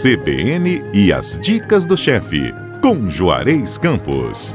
CBN 0.00 0.80
e 0.94 1.12
as 1.12 1.36
dicas 1.40 1.84
do 1.84 1.96
chefe, 1.96 2.54
com 2.80 3.10
Juarez 3.10 3.76
Campos. 3.76 4.54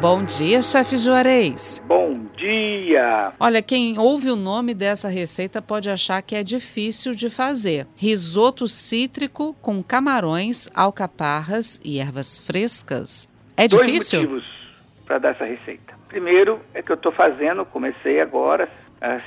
Bom 0.00 0.24
dia, 0.24 0.60
chefe 0.60 0.96
Juarez. 0.96 1.80
Bom 1.86 2.26
dia. 2.36 3.32
Olha, 3.38 3.62
quem 3.62 4.00
ouve 4.00 4.28
o 4.28 4.34
nome 4.34 4.74
dessa 4.74 5.08
receita 5.08 5.62
pode 5.62 5.88
achar 5.88 6.22
que 6.22 6.34
é 6.34 6.42
difícil 6.42 7.14
de 7.14 7.30
fazer. 7.30 7.86
Risoto 7.94 8.66
cítrico 8.66 9.54
com 9.62 9.80
camarões, 9.80 10.68
alcaparras 10.74 11.80
e 11.84 12.00
ervas 12.00 12.40
frescas. 12.40 13.30
É 13.56 13.68
Dois 13.68 13.86
difícil? 13.86 14.22
motivos 14.22 14.61
para 15.06 15.18
dar 15.18 15.30
essa 15.30 15.44
receita. 15.44 15.94
Primeiro 16.08 16.60
é 16.74 16.82
que 16.82 16.90
eu 16.90 16.96
estou 16.96 17.12
fazendo, 17.12 17.64
comecei 17.64 18.20
agora, 18.20 18.68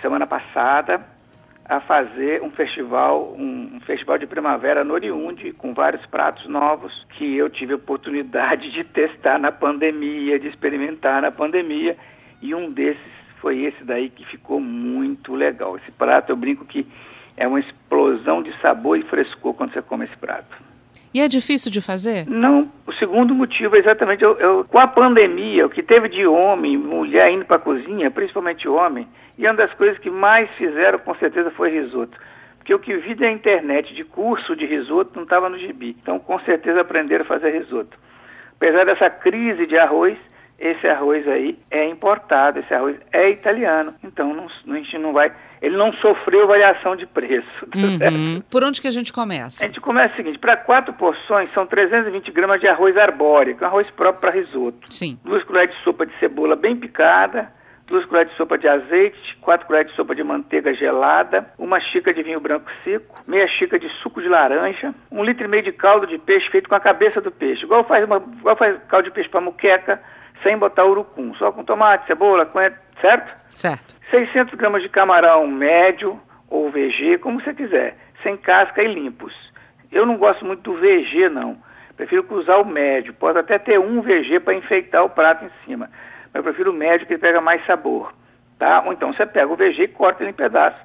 semana 0.02 0.25
passada, 0.25 1.02
a 1.67 1.79
fazer 1.79 2.43
um 2.43 2.52
festival, 2.52 3.33
um, 3.38 3.80
festival 3.85 4.19
de 4.19 4.27
primavera 4.27 4.83
no 4.83 4.93
Oriunde, 4.93 5.52
com 5.52 5.73
vários 5.73 6.05
pratos 6.05 6.47
novos 6.47 7.05
que 7.09 7.35
eu 7.35 7.49
tive 7.49 7.73
oportunidade 7.73 8.71
de 8.71 8.83
testar 8.83 9.39
na 9.39 9.52
pandemia, 9.52 10.39
de 10.39 10.47
experimentar 10.47 11.21
na 11.21 11.31
pandemia, 11.31 11.97
e 12.41 12.53
um 12.53 12.69
desses 12.69 13.25
foi 13.41 13.63
esse 13.63 13.83
daí 13.83 14.09
que 14.09 14.25
ficou 14.25 14.59
muito 14.59 15.33
legal. 15.35 15.75
Esse 15.77 15.91
prato 15.91 16.31
eu 16.31 16.35
brinco 16.35 16.66
que 16.66 16.85
é 17.35 17.47
uma 17.47 17.59
explosão 17.59 18.41
de 18.41 18.55
sabor 18.59 18.97
e 18.97 19.03
frescor 19.03 19.53
quando 19.53 19.73
você 19.73 19.81
come 19.81 20.05
esse 20.05 20.17
prato. 20.17 20.55
E 21.15 21.21
é 21.21 21.29
difícil 21.29 21.71
de 21.71 21.79
fazer? 21.79 22.27
Não. 22.27 22.69
O 22.85 22.91
segundo 22.91 23.33
motivo 23.33 23.77
é 23.77 23.79
exatamente 23.79 24.21
eu, 24.21 24.37
eu, 24.37 24.65
com 24.65 24.77
a 24.77 24.85
pandemia, 24.85 25.65
o 25.65 25.69
que 25.69 25.81
teve 25.81 26.09
de 26.09 26.27
homem, 26.27 26.77
mulher 26.77 27.31
indo 27.31 27.45
para 27.45 27.55
a 27.55 27.59
cozinha, 27.59 28.11
principalmente 28.11 28.67
homem, 28.67 29.07
e 29.38 29.45
uma 29.47 29.53
das 29.53 29.73
coisas 29.75 29.97
que 29.97 30.09
mais 30.09 30.49
fizeram 30.57 30.99
com 30.99 31.16
certeza 31.16 31.49
foi 31.52 31.69
risoto. 31.69 32.19
Porque 32.57 32.73
o 32.75 32.80
que 32.80 32.97
vi 32.97 33.16
da 33.16 33.31
internet 33.31 33.94
de 33.94 34.03
curso 34.03 34.57
de 34.57 34.66
risoto 34.66 35.11
não 35.16 35.23
estava 35.23 35.47
no 35.47 35.57
gibi. 35.57 35.95
Então, 36.02 36.19
com 36.19 36.38
certeza 36.39 36.81
aprenderam 36.81 37.23
a 37.23 37.27
fazer 37.29 37.52
risoto. 37.52 37.97
Apesar 38.57 38.85
dessa 38.85 39.09
crise 39.09 39.66
de 39.66 39.77
arroz, 39.77 40.17
esse 40.59 40.85
arroz 40.85 41.25
aí 41.29 41.57
é 41.72 41.88
importado, 41.88 42.59
esse 42.59 42.73
arroz 42.73 42.97
é 43.13 43.29
italiano. 43.29 43.94
Então 44.03 44.33
não, 44.33 44.47
a 44.47 44.77
gente 44.77 44.97
não 44.97 45.13
vai. 45.13 45.31
Ele 45.66 45.77
não 45.77 45.91
sofreu 45.94 46.45
variação 46.47 46.95
de 46.95 47.05
preço. 47.05 47.45
Uhum. 47.75 48.41
Por 48.49 48.63
onde 48.63 48.81
que 48.81 48.88
a 48.88 48.91
gente 48.91 49.11
começa? 49.11 49.63
A 49.63 49.67
gente 49.67 49.80
começa 49.80 50.13
o 50.13 50.17
seguinte: 50.17 50.39
para 50.39 50.57
quatro 50.57 50.94
porções 50.94 51.52
são 51.53 51.66
320 51.66 52.31
gramas 52.31 52.59
de 52.59 52.67
arroz 52.67 52.95
arbóreo, 52.97 53.55
que 53.55 53.63
é 53.63 53.67
um 53.67 53.69
arroz 53.69 53.89
próprio 53.91 54.22
para 54.22 54.31
risoto. 54.31 54.77
Sim. 54.89 55.17
Duas 55.23 55.44
colheres 55.44 55.75
de 55.75 55.83
sopa 55.83 56.05
de 56.05 56.17
cebola 56.17 56.55
bem 56.55 56.75
picada, 56.75 57.52
duas 57.88 58.05
colheres 58.05 58.31
de 58.31 58.38
sopa 58.38 58.57
de 58.57 58.67
azeite, 58.67 59.38
quatro 59.41 59.67
colheres 59.67 59.89
de 59.91 59.95
sopa 59.95 60.16
de 60.16 60.23
manteiga 60.23 60.73
gelada, 60.73 61.47
uma 61.57 61.79
xícara 61.79 62.16
de 62.16 62.23
vinho 62.23 62.39
branco 62.39 62.69
seco, 62.83 63.23
meia 63.27 63.47
xícara 63.47 63.79
de 63.79 63.89
suco 64.02 64.22
de 64.22 64.27
laranja, 64.27 64.94
um 65.11 65.23
litro 65.23 65.45
e 65.45 65.47
meio 65.47 65.63
de 65.63 65.72
caldo 65.72 66.07
de 66.07 66.17
peixe 66.17 66.50
feito 66.50 66.69
com 66.69 66.75
a 66.75 66.79
cabeça 66.79 67.22
do 67.22 67.31
peixe, 67.31 67.63
igual 67.63 67.83
faz, 67.83 68.03
uma, 68.05 68.17
igual 68.39 68.55
faz 68.55 68.77
caldo 68.88 69.05
de 69.05 69.11
peixe 69.11 69.29
para 69.29 69.41
muqueca, 69.41 70.02
sem 70.44 70.58
botar 70.58 70.86
urucum, 70.86 71.33
só 71.36 71.52
com 71.52 71.64
tomate, 71.64 72.08
cebola, 72.08 72.45
coentro, 72.45 72.80
certo? 73.02 73.33
Certo. 73.50 73.95
600 74.11 74.53
gramas 74.55 74.81
de 74.81 74.89
camarão 74.89 75.47
médio 75.47 76.19
ou 76.50 76.69
VG, 76.69 77.17
como 77.19 77.41
você 77.41 77.53
quiser, 77.53 77.97
sem 78.22 78.38
casca 78.38 78.81
e 78.83 78.94
limpos. 78.94 79.33
Eu 79.91 80.06
não 80.06 80.17
gosto 80.17 80.45
muito 80.45 80.61
do 80.61 80.80
VG, 80.80 81.30
não. 81.30 81.58
Prefiro 81.95 82.25
usar 82.31 82.58
o 82.58 82.66
médio. 82.66 83.13
Pode 83.13 83.39
até 83.39 83.58
ter 83.58 83.80
um 83.80 84.02
VG 84.02 84.41
para 84.41 84.53
enfeitar 84.53 85.03
o 85.03 85.09
prato 85.09 85.45
em 85.45 85.50
cima. 85.66 85.89
Mas 86.25 86.36
eu 86.36 86.44
prefiro 86.44 86.72
o 86.72 86.73
médio 86.73 87.08
que 87.08 87.13
ele 87.13 87.22
pega 87.22 87.39
mais 87.39 87.66
sabor. 87.66 88.13
Tá? 88.59 88.83
Ou 88.86 88.94
então 88.94 89.13
você 89.13 89.25
pega 89.25 89.52
o 89.52 89.56
VG 89.56 89.83
e 89.83 89.88
corta 89.88 90.23
ele 90.23 90.31
em 90.31 90.33
pedaços, 90.33 90.80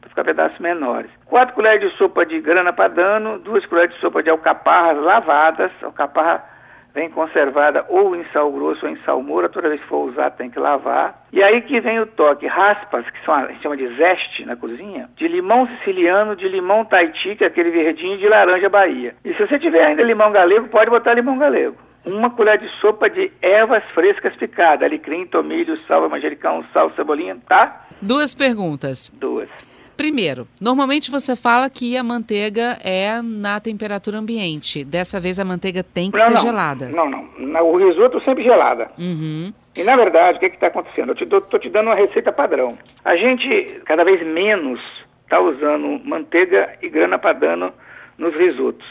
para 0.00 0.08
ficar 0.08 0.24
pedaços 0.24 0.58
menores. 0.58 1.10
4 1.26 1.54
colheres 1.54 1.90
de 1.90 1.96
sopa 1.96 2.24
de 2.24 2.40
grana 2.40 2.72
padano, 2.72 3.38
2 3.38 3.66
colheres 3.66 3.94
de 3.94 4.00
sopa 4.00 4.22
de 4.22 4.30
alcaparras 4.30 5.02
lavadas, 5.02 5.70
alcaparra 5.82 6.53
vem 6.94 7.10
conservada 7.10 7.84
ou 7.88 8.14
em 8.14 8.24
sal 8.32 8.50
grosso 8.52 8.86
ou 8.86 8.92
em 8.92 8.96
salmoura, 9.04 9.48
toda 9.48 9.68
vez 9.68 9.80
que 9.80 9.88
for 9.88 10.08
usar 10.08 10.30
tem 10.30 10.48
que 10.48 10.58
lavar. 10.58 11.24
E 11.32 11.42
aí 11.42 11.60
que 11.60 11.80
vem 11.80 11.98
o 11.98 12.06
toque, 12.06 12.46
raspas, 12.46 13.04
que 13.10 13.24
são, 13.24 13.34
a 13.34 13.46
gente 13.48 13.62
chama 13.62 13.76
de 13.76 13.88
zeste 13.96 14.44
na 14.44 14.54
cozinha, 14.54 15.10
de 15.16 15.26
limão 15.26 15.66
siciliano, 15.66 16.36
de 16.36 16.48
limão 16.48 16.84
taiti, 16.84 17.34
que 17.34 17.42
é 17.42 17.48
aquele 17.48 17.70
verdinho, 17.70 18.16
de 18.16 18.28
laranja 18.28 18.68
bahia. 18.68 19.16
E 19.24 19.34
se 19.34 19.44
você 19.44 19.58
tiver 19.58 19.84
ainda 19.84 20.02
limão 20.02 20.30
galego, 20.30 20.68
pode 20.68 20.88
botar 20.90 21.14
limão 21.14 21.36
galego. 21.36 21.76
Uma 22.06 22.30
colher 22.30 22.58
de 22.58 22.68
sopa 22.80 23.08
de 23.10 23.32
ervas 23.42 23.82
frescas 23.94 24.36
picadas, 24.36 24.86
alecrim, 24.86 25.26
tomilho, 25.26 25.76
salva, 25.88 26.08
manjericão, 26.08 26.64
sal, 26.72 26.92
cebolinha, 26.94 27.38
tá? 27.48 27.86
Duas 28.00 28.34
perguntas. 28.34 29.10
Duas. 29.14 29.50
Primeiro, 29.96 30.46
normalmente 30.60 31.10
você 31.10 31.36
fala 31.36 31.70
que 31.70 31.96
a 31.96 32.02
manteiga 32.02 32.78
é 32.82 33.22
na 33.22 33.60
temperatura 33.60 34.18
ambiente. 34.18 34.84
Dessa 34.84 35.20
vez 35.20 35.38
a 35.38 35.44
manteiga 35.44 35.82
tem 35.82 36.10
que 36.10 36.18
não, 36.18 36.26
ser 36.26 36.32
não, 36.34 36.40
gelada. 36.40 36.88
Não, 36.88 37.08
não. 37.08 37.66
O 37.66 37.76
risoto 37.76 38.20
sempre 38.24 38.42
gelada. 38.42 38.90
Uhum. 38.98 39.52
E 39.76 39.82
na 39.82 39.96
verdade, 39.96 40.38
o 40.38 40.40
que 40.40 40.46
está 40.46 40.68
acontecendo? 40.68 41.14
Eu 41.18 41.38
estou 41.38 41.60
te 41.60 41.68
dando 41.68 41.86
uma 41.86 41.94
receita 41.94 42.32
padrão. 42.32 42.76
A 43.04 43.16
gente, 43.16 43.80
cada 43.84 44.04
vez 44.04 44.24
menos, 44.24 44.80
está 45.22 45.40
usando 45.40 46.00
manteiga 46.04 46.76
e 46.82 46.88
grana 46.88 47.18
padano 47.18 47.72
nos 48.18 48.34
risotos. 48.34 48.86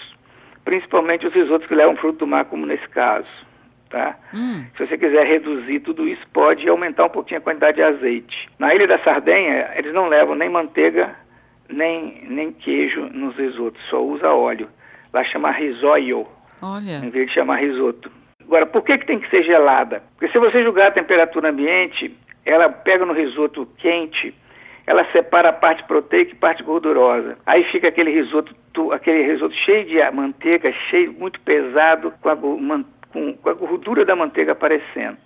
Principalmente 0.66 1.28
os 1.28 1.34
risotos 1.34 1.68
que 1.68 1.76
levam 1.76 1.96
fruto 1.96 2.20
do 2.20 2.28
mar, 2.28 2.46
como 2.46 2.66
nesse 2.66 2.88
caso. 2.90 3.28
Tá? 3.94 4.16
Hum. 4.34 4.66
Se 4.76 4.88
você 4.88 4.98
quiser 4.98 5.24
reduzir 5.24 5.80
tudo 5.82 6.08
isso, 6.08 6.26
pode 6.34 6.68
aumentar 6.68 7.06
um 7.06 7.10
pouquinho 7.10 7.40
a 7.40 7.44
quantidade 7.44 7.78
de 7.78 7.84
azeite. 7.84 8.50
Na 8.58 8.74
Ilha 8.74 8.88
da 8.88 8.98
Sardenha, 8.98 9.70
eles 9.76 9.94
não 9.94 10.08
levam 10.08 10.34
nem 10.34 10.50
manteiga, 10.50 11.16
nem, 11.70 12.24
nem 12.28 12.52
queijo 12.52 13.02
nos 13.14 13.36
risotos, 13.36 13.80
só 13.92 14.04
usa 14.04 14.34
óleo. 14.34 14.68
Lá 15.14 15.24
chama 15.24 15.52
risoio, 15.52 16.26
Olha. 16.60 17.06
em 17.06 17.10
vez 17.12 17.28
de 17.28 17.36
chamar 17.36 17.58
risoto. 17.58 18.12
Agora, 18.42 18.66
por 18.66 18.82
que, 18.82 18.98
que 18.98 19.06
tem 19.06 19.20
que 19.20 19.30
ser 19.30 19.44
gelada? 19.44 20.02
Porque 20.18 20.32
se 20.34 20.40
você 20.40 20.64
jogar 20.64 20.88
a 20.88 20.92
temperatura 20.92 21.52
ambiente, 21.52 22.18
ela 22.44 22.70
pega 22.70 23.06
no 23.06 23.14
risoto 23.14 23.68
quente, 23.78 24.34
ela 24.88 25.06
separa 25.12 25.50
a 25.50 25.54
parte 25.54 25.84
proteica 25.84 26.32
e 26.32 26.36
parte 26.36 26.64
gordurosa. 26.64 27.38
Aí 27.46 27.64
fica 27.66 27.90
aquele 27.90 28.10
risoto, 28.10 28.56
aquele 28.92 29.22
risoto 29.22 29.54
cheio 29.54 29.86
de 29.86 30.00
manteiga, 30.12 30.74
cheio, 30.90 31.14
muito 31.14 31.40
pesado, 31.42 32.12
com 32.20 32.30
a, 32.30 32.36
com, 33.14 33.34
com 33.34 33.50
a 33.50 33.54
gordura 33.54 34.04
da 34.04 34.16
manteiga 34.16 34.52
aparecendo. 34.52 35.18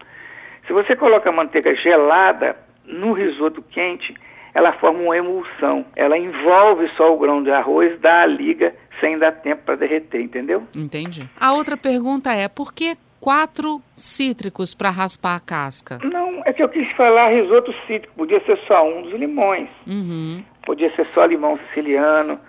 Se 0.68 0.74
você 0.74 0.96
coloca 0.96 1.30
a 1.30 1.32
manteiga 1.32 1.74
gelada 1.76 2.58
no 2.86 3.14
risoto 3.14 3.62
quente, 3.62 4.14
ela 4.54 4.74
forma 4.74 5.00
uma 5.00 5.18
emulsão. 5.18 5.86
Ela 5.96 6.18
envolve 6.18 6.90
só 6.98 7.14
o 7.14 7.18
grão 7.18 7.42
de 7.42 7.50
arroz, 7.50 8.00
dá 8.02 8.22
a 8.22 8.26
liga 8.26 8.76
sem 9.00 9.18
dar 9.18 9.32
tempo 9.32 9.64
para 9.64 9.76
derreter, 9.76 10.22
entendeu? 10.22 10.64
Entendi. 10.76 11.28
A 11.40 11.54
outra 11.54 11.78
pergunta 11.78 12.34
é: 12.34 12.48
por 12.48 12.74
que 12.74 12.98
quatro 13.20 13.82
cítricos 13.96 14.74
para 14.74 14.90
raspar 14.90 15.36
a 15.36 15.40
casca? 15.40 16.00
Não, 16.04 16.42
é 16.46 16.52
que 16.54 16.64
eu 16.64 16.70
quis 16.70 16.90
falar 16.94 17.30
risoto 17.30 17.74
cítrico, 17.86 18.14
podia 18.16 18.44
ser 18.46 18.58
só 18.68 18.88
um 18.88 19.04
dos 19.04 19.14
limões. 19.14 19.70
Uhum. 19.86 20.44
Podia 20.66 20.94
ser 20.96 21.08
só 21.14 21.26
limão 21.26 21.58
siciliano. 21.68 22.40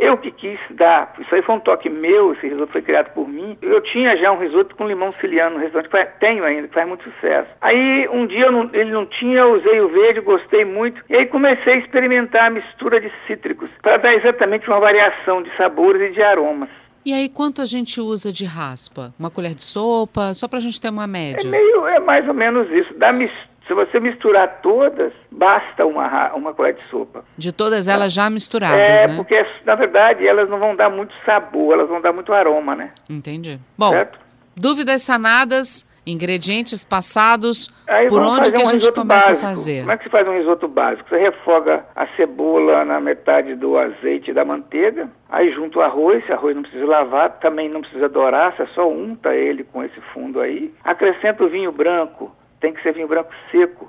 Eu 0.00 0.16
que 0.16 0.30
quis 0.30 0.58
dar, 0.70 1.12
isso 1.18 1.34
aí 1.34 1.42
foi 1.42 1.54
um 1.54 1.60
toque 1.60 1.90
meu, 1.90 2.32
esse 2.32 2.48
risoto 2.48 2.72
foi 2.72 2.80
criado 2.80 3.12
por 3.12 3.28
mim. 3.28 3.58
Eu 3.60 3.82
tinha 3.82 4.16
já 4.16 4.32
um 4.32 4.38
risoto 4.38 4.74
com 4.74 4.88
limão 4.88 5.12
siciliano 5.12 5.56
no 5.56 5.60
restaurante, 5.60 6.08
tenho 6.18 6.42
ainda, 6.42 6.68
que 6.68 6.72
faz 6.72 6.88
muito 6.88 7.04
sucesso. 7.04 7.50
Aí 7.60 8.08
um 8.08 8.26
dia 8.26 8.50
não, 8.50 8.70
ele 8.72 8.90
não 8.90 9.04
tinha, 9.04 9.40
eu 9.40 9.56
usei 9.56 9.78
o 9.82 9.88
verde, 9.88 10.20
gostei 10.20 10.64
muito, 10.64 11.04
e 11.06 11.14
aí 11.14 11.26
comecei 11.26 11.74
a 11.74 11.76
experimentar 11.76 12.46
a 12.46 12.50
mistura 12.50 12.98
de 12.98 13.12
cítricos, 13.26 13.68
para 13.82 13.98
dar 13.98 14.14
exatamente 14.14 14.66
uma 14.68 14.80
variação 14.80 15.42
de 15.42 15.54
sabores 15.54 16.10
e 16.10 16.14
de 16.14 16.22
aromas. 16.22 16.70
E 17.04 17.12
aí, 17.14 17.28
quanto 17.28 17.62
a 17.62 17.64
gente 17.64 18.00
usa 18.00 18.30
de 18.30 18.44
raspa? 18.44 19.12
Uma 19.18 19.30
colher 19.30 19.54
de 19.54 19.64
sopa? 19.64 20.34
Só 20.34 20.46
para 20.46 20.58
a 20.58 20.62
gente 20.62 20.80
ter 20.80 20.90
uma 20.90 21.06
média? 21.06 21.46
É, 21.46 21.50
meio, 21.50 21.86
é 21.86 21.98
mais 21.98 22.26
ou 22.28 22.34
menos 22.34 22.70
isso. 22.70 22.92
Da 22.94 23.10
mistura 23.10 23.49
se 23.70 23.74
você 23.74 24.00
misturar 24.00 24.58
todas, 24.62 25.12
basta 25.30 25.86
uma, 25.86 26.34
uma 26.34 26.52
colher 26.52 26.74
de 26.74 26.82
sopa. 26.90 27.24
De 27.38 27.52
todas 27.52 27.86
elas 27.86 28.12
já 28.12 28.28
misturadas, 28.28 29.02
é, 29.02 29.06
né? 29.06 29.14
porque 29.14 29.46
na 29.64 29.76
verdade 29.76 30.26
elas 30.26 30.50
não 30.50 30.58
vão 30.58 30.74
dar 30.74 30.90
muito 30.90 31.14
sabor, 31.24 31.74
elas 31.74 31.88
vão 31.88 32.00
dar 32.00 32.12
muito 32.12 32.32
aroma, 32.32 32.74
né? 32.74 32.90
Entendi. 33.08 33.60
Bom, 33.78 33.92
certo? 33.92 34.18
dúvidas 34.56 35.02
sanadas, 35.02 35.86
ingredientes 36.04 36.84
passados, 36.84 37.70
Aí 37.86 38.08
por 38.08 38.20
onde 38.20 38.50
que 38.50 38.58
um 38.58 38.62
a 38.62 38.64
gente 38.64 38.90
começa 38.90 39.28
básico. 39.28 39.46
a 39.46 39.48
fazer? 39.50 39.80
Como 39.82 39.92
é 39.92 39.96
que 39.98 40.04
se 40.04 40.10
faz 40.10 40.26
um 40.26 40.36
risoto 40.36 40.66
básico? 40.66 41.08
Você 41.08 41.18
refoga 41.18 41.84
a 41.94 42.08
cebola 42.16 42.84
na 42.84 43.00
metade 43.00 43.54
do 43.54 43.78
azeite 43.78 44.32
e 44.32 44.34
da 44.34 44.44
manteiga, 44.44 45.08
aí 45.28 45.52
junta 45.52 45.78
o 45.78 45.82
arroz, 45.82 46.24
esse 46.24 46.32
arroz 46.32 46.56
não 46.56 46.62
precisa 46.62 46.86
lavar, 46.86 47.38
também 47.38 47.68
não 47.68 47.82
precisa 47.82 48.08
dourar, 48.08 48.56
você 48.56 48.66
só 48.74 48.90
unta 48.90 49.32
ele 49.32 49.62
com 49.62 49.84
esse 49.84 50.00
fundo 50.12 50.40
aí. 50.40 50.74
Acrescenta 50.82 51.44
o 51.44 51.48
vinho 51.48 51.70
branco, 51.70 52.32
tem 52.60 52.72
que 52.72 52.82
ser 52.82 52.92
vinho 52.92 53.08
branco 53.08 53.32
seco, 53.50 53.88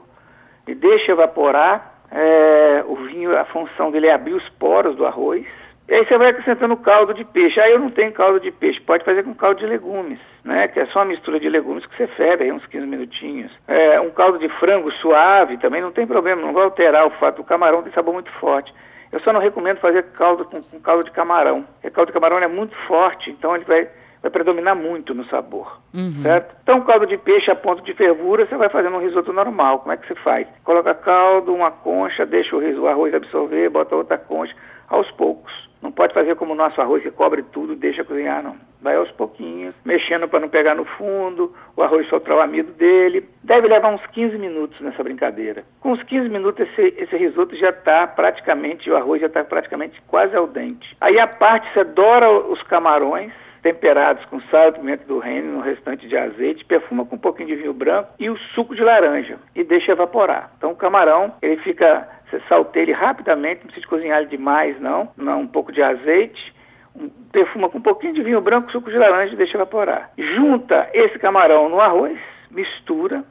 e 0.67 0.73
deixa 0.73 1.11
evaporar. 1.11 1.91
É, 2.11 2.83
o 2.87 2.95
vinho, 2.95 3.37
a 3.37 3.45
função 3.45 3.89
dele 3.89 4.07
é 4.07 4.13
abrir 4.13 4.33
os 4.33 4.47
poros 4.49 4.97
do 4.97 5.05
arroz, 5.05 5.45
E 5.87 5.93
aí 5.93 6.05
você 6.05 6.17
vai 6.17 6.29
acrescentando 6.29 6.75
caldo 6.77 7.13
de 7.13 7.23
peixe. 7.23 7.59
Aí 7.59 7.71
eu 7.71 7.79
não 7.79 7.89
tenho 7.89 8.11
caldo 8.11 8.39
de 8.39 8.51
peixe, 8.51 8.81
pode 8.81 9.05
fazer 9.05 9.23
com 9.23 9.33
caldo 9.33 9.59
de 9.59 9.65
legumes, 9.65 10.19
né? 10.43 10.67
Que 10.67 10.81
é 10.81 10.85
só 10.87 10.99
uma 10.99 11.05
mistura 11.05 11.39
de 11.39 11.49
legumes 11.49 11.85
que 11.85 11.95
você 11.95 12.07
ferve 12.07 12.43
aí 12.43 12.51
uns 12.51 12.65
15 12.65 12.85
minutinhos. 12.85 13.51
É, 13.67 13.99
um 13.99 14.09
caldo 14.09 14.39
de 14.39 14.49
frango 14.59 14.91
suave 14.93 15.57
também 15.57 15.81
não 15.81 15.91
tem 15.91 16.05
problema, 16.05 16.41
não 16.41 16.53
vai 16.53 16.63
alterar 16.63 17.05
o 17.07 17.11
fato. 17.11 17.41
O 17.41 17.45
camarão 17.45 17.81
tem 17.81 17.93
sabor 17.93 18.13
muito 18.13 18.31
forte. 18.33 18.73
Eu 19.11 19.19
só 19.21 19.33
não 19.33 19.41
recomendo 19.41 19.79
fazer 19.79 20.03
caldo 20.11 20.45
com, 20.45 20.61
com 20.61 20.79
caldo 20.79 21.03
de 21.03 21.11
camarão. 21.11 21.63
Porque 21.63 21.89
caldo 21.89 22.07
de 22.07 22.13
camarão 22.13 22.39
é 22.39 22.47
muito 22.47 22.75
forte, 22.87 23.29
então 23.29 23.55
ele 23.55 23.65
vai 23.65 23.89
vai 24.21 24.29
predominar 24.29 24.75
muito 24.75 25.13
no 25.13 25.25
sabor, 25.25 25.79
uhum. 25.93 26.21
certo? 26.21 26.55
Então, 26.61 26.81
caldo 26.81 27.07
de 27.07 27.17
peixe 27.17 27.49
a 27.49 27.55
ponto 27.55 27.83
de 27.83 27.93
fervura, 27.93 28.45
você 28.45 28.55
vai 28.55 28.69
fazendo 28.69 28.97
um 28.97 29.01
risoto 29.01 29.33
normal. 29.33 29.79
Como 29.79 29.91
é 29.91 29.97
que 29.97 30.07
você 30.07 30.15
faz? 30.15 30.47
Coloca 30.63 30.93
caldo, 30.93 31.53
uma 31.53 31.71
concha, 31.71 32.25
deixa 32.25 32.55
o, 32.55 32.87
arroz 32.87 33.13
absorver, 33.13 33.69
bota 33.69 33.95
outra 33.95 34.17
concha, 34.17 34.55
aos 34.87 35.09
poucos. 35.11 35.51
Não 35.81 35.91
pode 35.91 36.13
fazer 36.13 36.35
como 36.35 36.53
o 36.53 36.55
nosso 36.55 36.79
arroz 36.79 37.01
que 37.01 37.09
cobre 37.09 37.41
tudo, 37.41 37.75
deixa 37.75 38.03
cozinhar, 38.03 38.43
não. 38.43 38.55
Vai 38.79 38.95
aos 38.95 39.09
pouquinhos, 39.11 39.73
mexendo 39.83 40.27
para 40.27 40.39
não 40.39 40.49
pegar 40.49 40.75
no 40.75 40.85
fundo, 40.85 41.55
o 41.75 41.81
arroz 41.81 42.07
soltar 42.07 42.37
o 42.37 42.41
amido 42.41 42.71
dele. 42.73 43.27
Deve 43.43 43.67
levar 43.67 43.91
uns 43.91 44.05
15 44.07 44.37
minutos 44.37 44.79
nessa 44.81 45.03
brincadeira. 45.03 45.63
Com 45.79 45.93
uns 45.93 46.03
15 46.03 46.29
minutos, 46.29 46.67
esse, 46.67 46.93
esse 47.01 47.17
risoto 47.17 47.55
já 47.55 47.69
está 47.69 48.05
praticamente, 48.05 48.91
o 48.91 48.95
arroz 48.95 49.21
já 49.21 49.27
está 49.27 49.43
praticamente 49.43 49.99
quase 50.07 50.35
ao 50.35 50.45
dente. 50.45 50.95
Aí 51.01 51.19
a 51.19 51.25
parte, 51.25 51.67
você 51.73 51.83
dora 51.83 52.29
os 52.31 52.61
camarões, 52.63 53.31
temperados 53.61 54.25
com 54.25 54.41
sal 54.43 54.69
e 54.69 54.71
pimenta 54.73 55.05
do 55.05 55.19
reino 55.19 55.53
no 55.53 55.61
restante 55.61 56.07
de 56.07 56.17
azeite, 56.17 56.65
perfuma 56.65 57.05
com 57.05 57.15
um 57.15 57.19
pouquinho 57.19 57.49
de 57.49 57.55
vinho 57.55 57.73
branco 57.73 58.09
e 58.19 58.29
o 58.29 58.37
suco 58.55 58.75
de 58.75 58.83
laranja 58.83 59.37
e 59.55 59.63
deixa 59.63 59.91
evaporar. 59.91 60.51
Então 60.57 60.71
o 60.71 60.75
camarão, 60.75 61.33
ele 61.41 61.57
fica, 61.57 62.07
você 62.29 62.41
salteia 62.47 62.83
ele 62.83 62.93
rapidamente, 62.93 63.61
não 63.61 63.67
precisa 63.67 63.87
cozinhar 63.87 64.19
ele 64.19 64.29
demais 64.29 64.79
não, 64.79 65.09
não 65.15 65.41
um 65.41 65.47
pouco 65.47 65.71
de 65.71 65.81
azeite, 65.81 66.53
um, 66.95 67.09
perfuma 67.31 67.69
com 67.69 67.77
um 67.77 67.81
pouquinho 67.81 68.13
de 68.13 68.23
vinho 68.23 68.41
branco, 68.41 68.71
suco 68.71 68.89
de 68.89 68.97
laranja 68.97 69.33
e 69.33 69.37
deixa 69.37 69.57
evaporar. 69.57 70.11
Junta 70.17 70.89
esse 70.93 71.19
camarão 71.19 71.69
no 71.69 71.79
arroz, 71.79 72.17
mistura, 72.49 73.23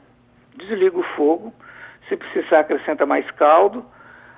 desliga 0.55 0.97
o 0.97 1.03
fogo, 1.15 1.53
se 2.07 2.15
precisar 2.15 2.61
acrescenta 2.61 3.05
mais 3.05 3.29
caldo, 3.31 3.85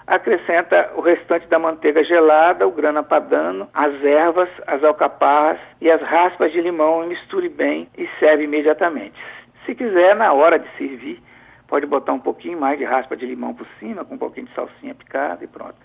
acrescenta 0.05 0.91
o 0.95 1.01
restante 1.01 1.47
da 1.47 1.57
manteiga 1.57 2.03
gelada, 2.03 2.67
o 2.67 2.71
grana 2.71 3.03
padano, 3.03 3.67
as 3.73 4.03
ervas, 4.03 4.49
as 4.67 4.83
alcaparras 4.83 5.59
e 5.79 5.89
as 5.89 6.01
raspas 6.01 6.51
de 6.51 6.61
limão 6.61 7.03
e 7.03 7.07
misture 7.07 7.49
bem 7.49 7.87
e 7.97 8.07
serve 8.19 8.43
imediatamente. 8.43 9.19
Se 9.65 9.73
quiser, 9.73 10.15
na 10.15 10.33
hora 10.33 10.59
de 10.59 10.67
servir, 10.77 11.21
pode 11.67 11.85
botar 11.85 12.13
um 12.13 12.19
pouquinho 12.19 12.59
mais 12.59 12.77
de 12.77 12.83
raspa 12.83 13.15
de 13.15 13.25
limão 13.25 13.53
por 13.53 13.65
cima, 13.79 14.03
com 14.03 14.15
um 14.15 14.17
pouquinho 14.17 14.47
de 14.47 14.53
salsinha 14.53 14.93
picada 14.93 15.43
e 15.43 15.47
pronto. 15.47 15.75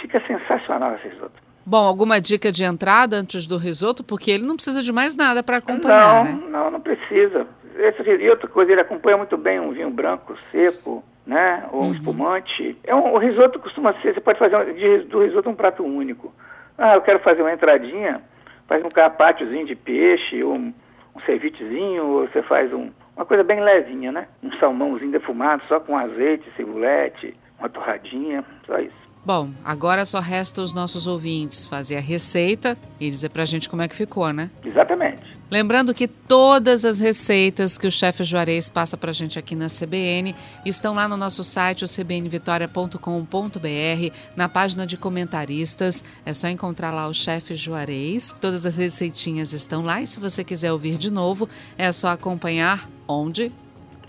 Fica 0.00 0.22
sensacional 0.26 0.94
esse 0.94 1.08
risoto. 1.08 1.48
Bom, 1.66 1.84
alguma 1.84 2.18
dica 2.20 2.50
de 2.50 2.64
entrada 2.64 3.16
antes 3.16 3.46
do 3.46 3.58
risoto? 3.58 4.02
Porque 4.02 4.30
ele 4.30 4.46
não 4.46 4.54
precisa 4.54 4.82
de 4.82 4.90
mais 4.90 5.16
nada 5.16 5.42
para 5.42 5.58
acompanhar, 5.58 6.24
não, 6.24 6.32
né? 6.32 6.48
Não, 6.48 6.70
não 6.70 6.80
precisa. 6.80 7.46
Esse, 7.76 8.02
e 8.02 8.30
outra 8.30 8.48
coisa, 8.48 8.72
ele 8.72 8.80
acompanha 8.80 9.18
muito 9.18 9.36
bem 9.36 9.60
um 9.60 9.72
vinho 9.72 9.90
branco 9.90 10.34
seco, 10.50 11.04
né? 11.28 11.68
Ou 11.70 11.82
um 11.82 11.86
uhum. 11.88 11.92
espumante. 11.92 12.76
É 12.82 12.94
um, 12.94 13.12
o 13.12 13.18
risoto 13.18 13.58
costuma 13.58 13.92
ser, 14.00 14.14
você 14.14 14.20
pode 14.20 14.38
fazer 14.38 14.56
um, 14.56 14.72
de, 14.72 14.98
do 15.04 15.22
risoto 15.22 15.50
um 15.50 15.54
prato 15.54 15.84
único. 15.84 16.32
Ah, 16.78 16.94
eu 16.94 17.02
quero 17.02 17.18
fazer 17.18 17.42
uma 17.42 17.52
entradinha, 17.52 18.22
faz 18.66 18.82
um 18.82 18.88
carpacciozinho 18.88 19.66
de 19.66 19.76
peixe, 19.76 20.42
ou 20.42 20.54
um, 20.54 20.72
um 21.14 21.20
cevichezinho, 21.26 22.06
ou 22.06 22.26
você 22.26 22.42
faz 22.42 22.72
um, 22.72 22.90
uma 23.14 23.26
coisa 23.26 23.44
bem 23.44 23.60
levinha, 23.60 24.10
né? 24.10 24.26
Um 24.42 24.50
salmãozinho 24.58 25.12
defumado, 25.12 25.62
só 25.68 25.78
com 25.78 25.98
azeite, 25.98 26.50
cebulete, 26.56 27.36
uma 27.58 27.68
torradinha, 27.68 28.42
só 28.66 28.78
isso. 28.78 29.08
Bom, 29.22 29.50
agora 29.62 30.06
só 30.06 30.20
resta 30.20 30.62
os 30.62 30.72
nossos 30.72 31.06
ouvintes 31.06 31.66
fazer 31.66 31.96
a 31.96 32.00
receita 32.00 32.78
e 32.98 33.10
dizer 33.10 33.28
pra 33.28 33.44
gente 33.44 33.68
como 33.68 33.82
é 33.82 33.88
que 33.88 33.94
ficou, 33.94 34.32
né? 34.32 34.48
Exatamente. 34.64 35.27
Lembrando 35.50 35.94
que 35.94 36.06
todas 36.06 36.84
as 36.84 37.00
receitas 37.00 37.78
que 37.78 37.86
o 37.86 37.90
chefe 37.90 38.22
Juarez 38.22 38.68
passa 38.68 38.98
para 38.98 39.10
a 39.10 39.14
gente 39.14 39.38
aqui 39.38 39.56
na 39.56 39.68
CBN 39.68 40.34
estão 40.64 40.94
lá 40.94 41.08
no 41.08 41.16
nosso 41.16 41.42
site, 41.42 41.84
o 41.84 41.88
cbnvitoria.com.br, 41.88 42.98
na 44.36 44.48
página 44.48 44.86
de 44.86 44.98
comentaristas. 44.98 46.04
É 46.26 46.34
só 46.34 46.48
encontrar 46.48 46.90
lá 46.90 47.08
o 47.08 47.14
chefe 47.14 47.56
Juarez. 47.56 48.34
Todas 48.38 48.66
as 48.66 48.76
receitinhas 48.76 49.54
estão 49.54 49.82
lá 49.82 50.02
e 50.02 50.06
se 50.06 50.20
você 50.20 50.44
quiser 50.44 50.70
ouvir 50.70 50.98
de 50.98 51.10
novo, 51.10 51.48
é 51.78 51.90
só 51.92 52.08
acompanhar 52.08 52.86
onde? 53.06 53.50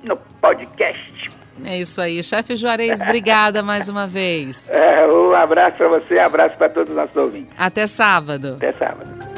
No 0.03 0.17
podcast. 0.41 1.29
É 1.63 1.79
isso 1.79 2.01
aí. 2.01 2.21
Chefe 2.21 2.57
Juarez, 2.57 3.01
obrigada 3.01 3.63
mais 3.63 3.87
uma 3.87 4.07
vez. 4.07 4.69
É, 4.99 5.07
um 5.07 5.33
abraço 5.33 5.77
para 5.77 5.87
você, 5.87 6.17
um 6.17 6.25
abraço 6.25 6.57
para 6.57 6.69
todos 6.69 6.89
os 6.89 6.95
nossos 6.95 7.15
ouvintes. 7.15 7.53
Até 7.57 7.87
sábado. 7.87 8.55
Até 8.57 8.73
sábado. 8.73 9.28